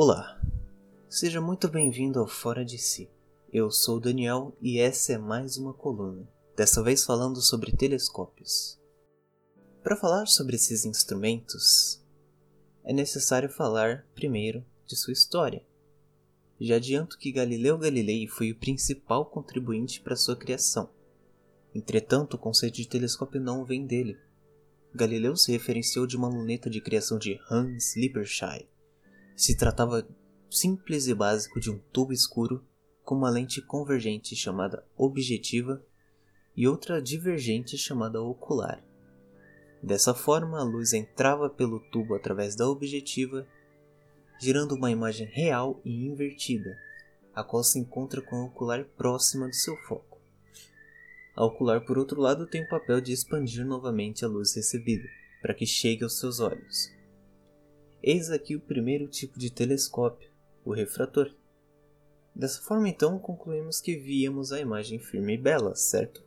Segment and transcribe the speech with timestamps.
[0.00, 0.40] Olá,
[1.10, 3.10] seja muito bem-vindo ao Fora de Si.
[3.52, 6.24] Eu sou o Daniel e essa é mais uma coluna,
[6.56, 8.78] dessa vez falando sobre telescópios.
[9.82, 12.00] Para falar sobre esses instrumentos,
[12.84, 15.66] é necessário falar primeiro de sua história.
[16.60, 20.88] Já adianto que Galileu Galilei foi o principal contribuinte para sua criação.
[21.74, 24.16] Entretanto, o conceito de telescópio não vem dele.
[24.94, 28.68] Galileu se referenciou de uma luneta de criação de Hans Lippershey.
[29.38, 30.04] Se tratava
[30.50, 32.66] simples e básico de um tubo escuro
[33.04, 35.80] com uma lente convergente chamada objetiva
[36.56, 38.84] e outra divergente chamada ocular.
[39.80, 43.46] Dessa forma, a luz entrava pelo tubo através da objetiva,
[44.40, 46.76] gerando uma imagem real e invertida,
[47.32, 50.18] a qual se encontra com a ocular próxima do seu foco.
[51.36, 55.08] A ocular, por outro lado, tem o papel de expandir novamente a luz recebida,
[55.40, 56.97] para que chegue aos seus olhos.
[58.02, 60.30] Eis aqui o primeiro tipo de telescópio,
[60.64, 61.34] o refrator.
[62.34, 66.22] Dessa forma, então, concluímos que víamos a imagem firme e bela, certo?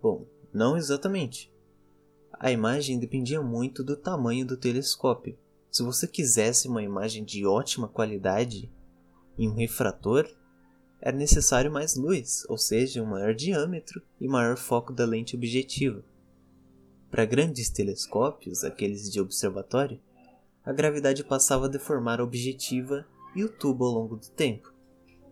[0.00, 1.52] Bom, não exatamente.
[2.32, 5.36] A imagem dependia muito do tamanho do telescópio.
[5.70, 8.70] Se você quisesse uma imagem de ótima qualidade
[9.36, 10.30] em um refrator,
[11.00, 16.04] era necessário mais luz, ou seja, um maior diâmetro e maior foco da lente objetiva.
[17.10, 20.00] Para grandes telescópios, aqueles de observatório,
[20.66, 24.74] a gravidade passava a deformar a objetiva e o tubo ao longo do tempo,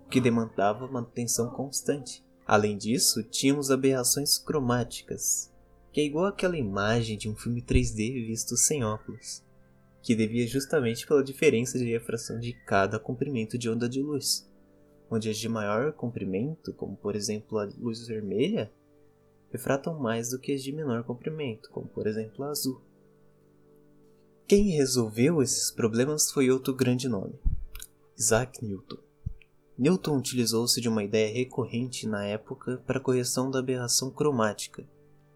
[0.07, 2.25] o que demandava manutenção constante.
[2.47, 5.53] Além disso, tínhamos aberrações cromáticas,
[5.93, 9.43] que é igual àquela imagem de um filme 3D visto sem óculos,
[10.01, 14.49] que devia justamente pela diferença de refração de cada comprimento de onda de luz,
[15.11, 18.71] onde as de maior comprimento, como por exemplo a luz vermelha,
[19.51, 22.81] refratam mais do que as de menor comprimento, como por exemplo a azul.
[24.55, 27.35] Quem resolveu esses problemas foi outro grande nome,
[28.17, 28.99] Isaac Newton.
[29.77, 34.89] Newton utilizou-se de uma ideia recorrente na época para a correção da aberração cromática,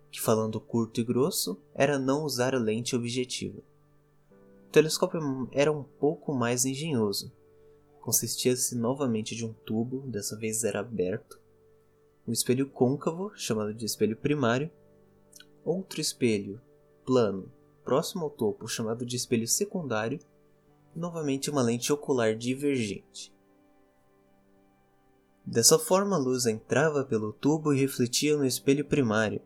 [0.08, 3.58] que falando curto e grosso, era não usar a lente objetiva.
[4.68, 7.32] O telescópio era um pouco mais engenhoso.
[8.00, 11.40] Consistia-se novamente de um tubo, dessa vez era aberto,
[12.24, 14.70] um espelho côncavo, chamado de espelho primário,
[15.64, 16.60] outro espelho
[17.04, 17.50] plano,
[17.88, 20.18] próximo ao topo, chamado de espelho secundário,
[20.94, 23.34] novamente uma lente ocular divergente.
[25.42, 29.40] Dessa forma, a luz entrava pelo tubo e refletia no espelho primário,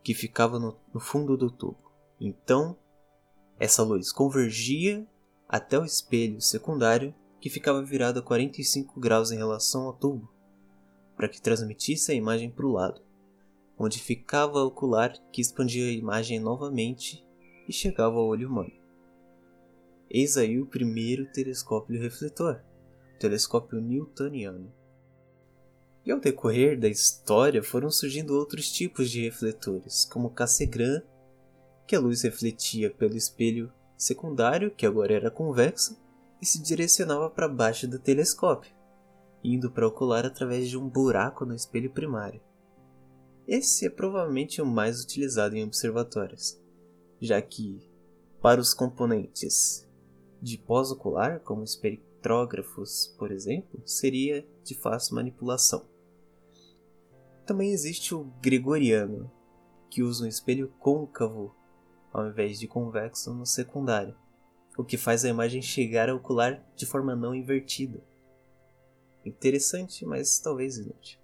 [0.00, 1.90] que ficava no, no fundo do tubo.
[2.20, 2.78] Então,
[3.58, 5.04] essa luz convergia
[5.48, 10.32] até o espelho secundário, que ficava virado a 45 graus em relação ao tubo,
[11.16, 13.02] para que transmitisse a imagem para o lado,
[13.76, 17.26] onde ficava a ocular que expandia a imagem novamente
[17.68, 18.72] e chegava ao olho humano.
[20.10, 22.62] Eis aí o primeiro telescópio refletor,
[23.14, 24.72] o telescópio newtoniano.
[26.04, 31.02] E ao decorrer da história foram surgindo outros tipos de refletores, como o Cassegrain,
[31.86, 36.00] que a luz refletia pelo espelho secundário, que agora era convexo,
[36.40, 38.72] e se direcionava para baixo do telescópio,
[39.44, 42.40] indo para ocular através de um buraco no espelho primário.
[43.46, 46.60] Esse é provavelmente o mais utilizado em observatórios,
[47.20, 47.80] já que,
[48.40, 49.88] para os componentes
[50.40, 55.86] de pós-ocular, como espectrógrafos, por exemplo, seria de fácil manipulação.
[57.44, 59.30] Também existe o gregoriano,
[59.90, 61.54] que usa um espelho côncavo
[62.12, 64.16] ao invés de convexo no secundário,
[64.76, 68.02] o que faz a imagem chegar ao ocular de forma não invertida.
[69.24, 71.18] Interessante, mas talvez inútil.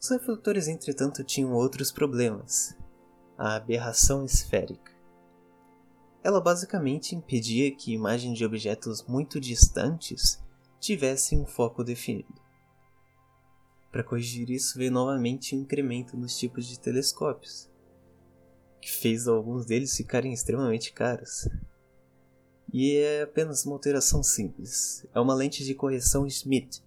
[0.00, 2.76] Os refletores, entretanto, tinham outros problemas.
[3.36, 4.92] A aberração esférica.
[6.22, 10.42] Ela basicamente impedia que imagens de objetos muito distantes
[10.78, 12.32] tivessem um foco definido.
[13.90, 17.70] Para corrigir isso, veio novamente um incremento nos tipos de telescópios,
[18.80, 21.48] que fez alguns deles ficarem extremamente caros.
[22.72, 25.06] E é apenas uma alteração simples.
[25.14, 26.82] É uma lente de correção Schmidt.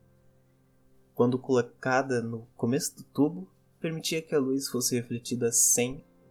[1.16, 5.52] Quando colocada no começo do tubo, permitia que a luz fosse refletida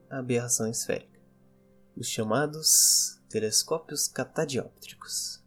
[0.06, 1.20] sem aberração esférica.
[1.96, 5.42] Os chamados telescópios catadióptricos.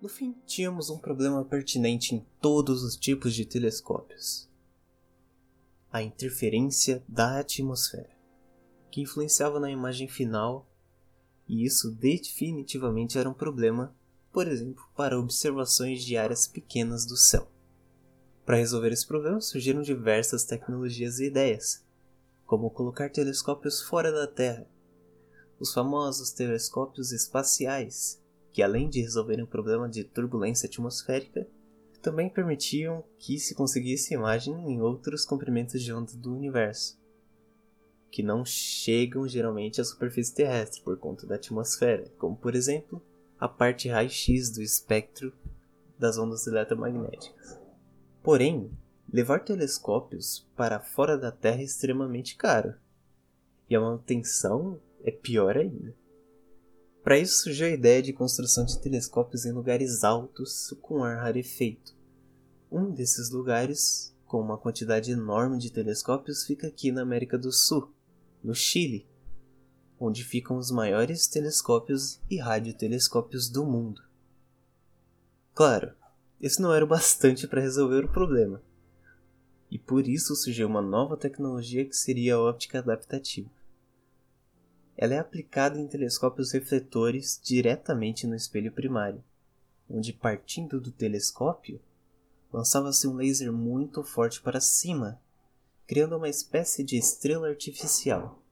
[0.00, 4.48] No fim, tínhamos um problema pertinente em todos os tipos de telescópios:
[5.92, 8.10] a interferência da atmosfera,
[8.90, 10.68] que influenciava na imagem final,
[11.48, 13.94] e isso definitivamente era um problema,
[14.32, 17.48] por exemplo, para observações de áreas pequenas do céu.
[18.44, 21.81] Para resolver esse problema surgiram diversas tecnologias e ideias,
[22.52, 24.68] como colocar telescópios fora da Terra,
[25.58, 28.22] os famosos telescópios espaciais,
[28.52, 31.48] que além de resolverem o problema de turbulência atmosférica,
[32.02, 37.00] também permitiam que se conseguisse imagem em outros comprimentos de onda do universo,
[38.10, 43.02] que não chegam geralmente à superfície terrestre por conta da atmosfera, como por exemplo
[43.40, 45.32] a parte raio-x do espectro
[45.98, 47.58] das ondas eletromagnéticas.
[48.22, 48.70] Porém,
[49.12, 52.74] levar telescópios para fora da Terra é extremamente caro,
[53.68, 55.94] e a manutenção é pior ainda.
[57.04, 61.94] Para isso surgiu a ideia de construção de telescópios em lugares altos com ar rarefeito.
[62.70, 67.92] Um desses lugares, com uma quantidade enorme de telescópios, fica aqui na América do Sul,
[68.42, 69.06] no Chile,
[70.00, 74.00] onde ficam os maiores telescópios e radiotelescópios do mundo.
[75.52, 75.92] Claro,
[76.40, 78.62] isso não era o bastante para resolver o problema.
[79.72, 83.48] E por isso surgiu uma nova tecnologia que seria a óptica adaptativa.
[84.94, 89.24] Ela é aplicada em telescópios refletores diretamente no espelho primário,
[89.88, 91.80] onde partindo do telescópio,
[92.52, 95.18] lançava-se um laser muito forte para cima,
[95.86, 98.42] criando uma espécie de estrela artificial.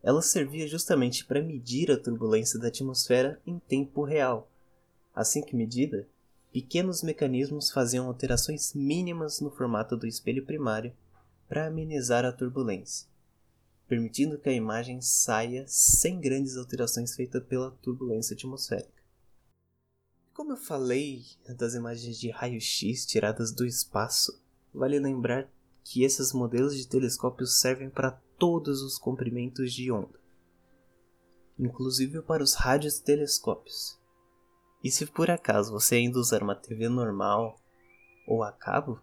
[0.00, 4.48] Ela servia justamente para medir a turbulência da atmosfera em tempo real.
[5.12, 6.06] Assim que medida,
[6.54, 10.96] pequenos mecanismos faziam alterações mínimas no formato do espelho primário
[11.46, 13.12] para amenizar a turbulência
[13.86, 19.02] permitindo que a imagem saia sem grandes alterações feitas pela turbulência atmosférica.
[20.32, 21.24] Como eu falei
[21.56, 24.42] das imagens de raio-x tiradas do espaço,
[24.72, 25.48] vale lembrar
[25.84, 30.18] que esses modelos de telescópios servem para todos os comprimentos de onda,
[31.58, 33.98] inclusive para os radiotelescópios.
[34.84, 37.58] E se por acaso você ainda usar uma TV normal
[38.26, 39.00] ou a cabo,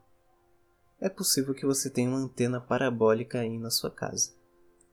[0.99, 4.31] é possível que você tenha uma antena parabólica aí na sua casa.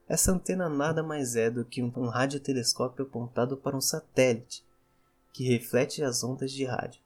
[0.07, 4.65] Essa antena nada mais é do que um radiotelescópio apontado para um satélite,
[5.31, 7.03] que reflete as ondas de rádio.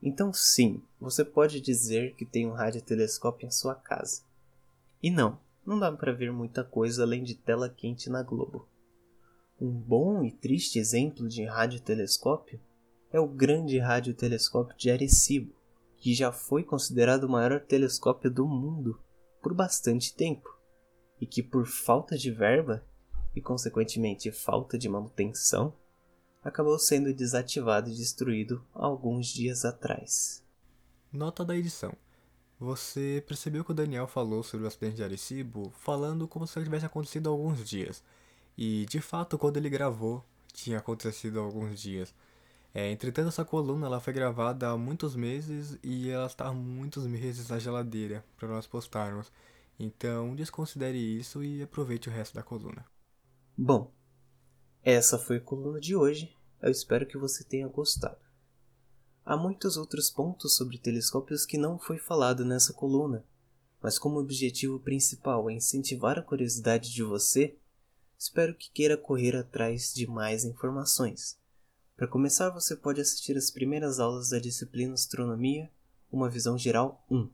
[0.00, 4.22] Então, sim, você pode dizer que tem um radiotelescópio em sua casa.
[5.02, 8.68] E não, não dá para ver muita coisa além de tela quente na Globo.
[9.60, 12.60] Um bom e triste exemplo de radiotelescópio
[13.12, 15.54] é o Grande Radiotelescópio de Arecibo,
[15.96, 19.00] que já foi considerado o maior telescópio do mundo
[19.42, 20.56] por bastante tempo
[21.20, 22.84] e que por falta de verba
[23.34, 25.74] e consequentemente falta de manutenção,
[26.42, 30.42] acabou sendo desativado e destruído alguns dias atrás.
[31.12, 31.92] Nota da edição.
[32.58, 36.64] Você percebeu que o Daniel falou sobre o acidente de Arecibo falando como se ele
[36.64, 38.02] tivesse acontecido há alguns dias.
[38.56, 42.14] E de fato, quando ele gravou, tinha acontecido há alguns dias.
[42.78, 47.06] É, entretanto, essa coluna ela foi gravada há muitos meses e ela está há muitos
[47.06, 49.32] meses na geladeira para nós postarmos.
[49.80, 52.84] Então, desconsidere isso e aproveite o resto da coluna.
[53.56, 53.90] Bom,
[54.82, 56.36] essa foi a coluna de hoje.
[56.60, 58.20] Eu espero que você tenha gostado.
[59.24, 63.24] Há muitos outros pontos sobre telescópios que não foi falado nessa coluna,
[63.80, 67.56] mas como objetivo principal é incentivar a curiosidade de você,
[68.18, 71.38] espero que queira correr atrás de mais informações.
[71.96, 75.70] Para começar, você pode assistir as primeiras aulas da disciplina Astronomia,
[76.12, 77.30] uma visão geral 1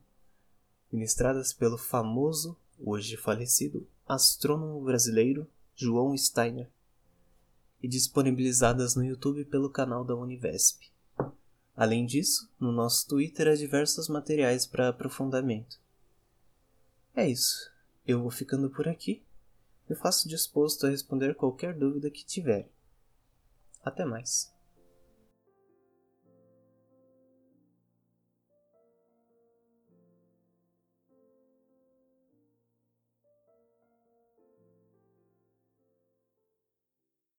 [0.89, 5.45] ministradas pelo famoso, hoje falecido, astrônomo brasileiro
[5.75, 6.71] João Steiner
[7.81, 10.83] e disponibilizadas no YouTube pelo canal da Univesp.
[11.75, 15.77] Além disso, no nosso Twitter há diversos materiais para aprofundamento.
[17.13, 17.69] É isso.
[18.07, 19.21] Eu vou ficando por aqui.
[19.89, 22.69] Eu faço disposto a responder qualquer dúvida que tiver.
[23.83, 24.52] Até mais.